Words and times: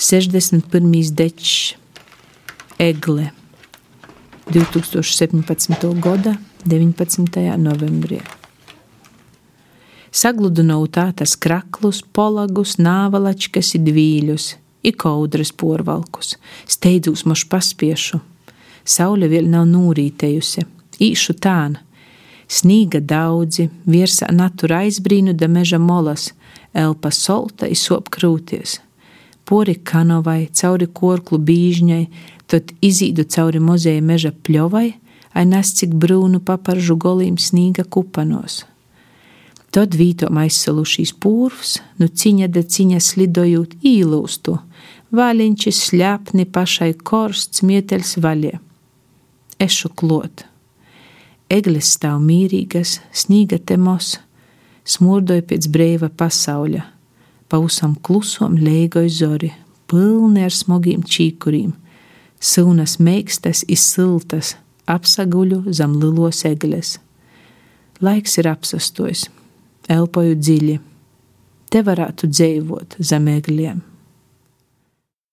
61. 0.00 1.12
dečs, 1.12 1.74
egle 2.78 3.30
2017. 4.48 6.00
gada 6.00 6.36
19. 6.64 7.58
novembrī. 7.60 8.22
Sagludinau 10.08 10.88
tātas 10.88 11.36
kraklus, 11.36 12.00
polagus, 12.00 12.78
nāvalačkas, 12.80 13.74
dvīļus, 13.76 14.56
ikaudras 14.88 15.52
porvalkus, 15.52 16.38
steidzūs 16.64 17.28
moš 17.28 17.44
paspiešu. 17.52 18.24
Saule 18.80 19.28
vēl 19.28 19.52
nav 19.52 19.68
nūrītējusi, 19.68 20.64
īšu 20.96 21.36
tāna. 21.44 21.84
Snīga 22.48 23.04
daudzi, 23.04 23.68
virsā 23.84 24.32
natura 24.32 24.80
aizbrīnu 24.88 25.36
da 25.36 25.44
meža 25.44 25.76
molas, 25.76 26.32
elpa 26.72 27.12
solta 27.12 27.68
izsop 27.68 28.08
krūties. 28.08 28.80
Pori 29.50 29.74
kanovai, 29.82 30.44
cauri 30.54 30.86
korklu 30.86 31.40
bīžņai, 31.42 32.04
tad 32.46 32.70
izīdu 32.86 33.24
cauri 33.26 33.58
mozeja 33.58 34.02
meža 34.02 34.30
pļovai, 34.46 34.88
ai 35.34 35.46
nes 35.46 35.72
cik 35.74 35.96
brūnu 35.98 36.38
paparžu 36.46 36.94
golīm 36.94 37.34
snīga 37.38 37.82
kupanos. 37.82 38.64
Tad 39.74 39.94
vītom 39.98 40.38
aizsalušīs 40.42 41.12
pūrs, 41.22 41.76
nu 41.98 42.06
ciņa 42.06 42.48
da 42.54 42.62
ciņa 42.62 42.98
slidojot 43.06 43.76
īlūstu, 43.86 44.56
vaļiņķis 45.14 45.82
sļāpni 45.88 46.46
pašai 46.50 46.92
korsts 47.10 47.62
mieteļs 47.66 48.16
vaļie. 48.22 48.56
Ešu 49.62 49.90
klot. 49.98 50.46
Eglis 51.50 51.90
stāv 51.96 52.22
mīrīgas, 52.22 53.00
snīga 53.10 53.58
temos, 53.66 54.16
smurdoja 54.86 55.42
pēc 55.50 55.66
brīva 55.70 56.10
pasauļa, 56.14 56.86
pausam 57.50 57.96
klusom 58.02 58.56
leigoja 58.60 59.10
zori, 59.10 59.50
pilni 59.90 60.46
ar 60.46 60.54
smogiem 60.54 61.02
čīkuriem, 61.02 61.74
sunas 62.40 62.98
meikstas 63.02 63.64
izsiltas, 63.68 64.54
apsaguļu 64.86 65.64
zem 65.74 65.98
lilos 66.00 66.44
egles. 66.48 66.96
Laiks 68.00 68.38
ir 68.40 68.48
apsastojis 68.48 69.26
elpoju 69.90 70.38
dziļi. 70.38 70.78
Te 71.70 71.82
varētu 71.86 72.30
dzīvot 72.30 72.98
zem 72.98 73.28
egliem. 73.30 73.82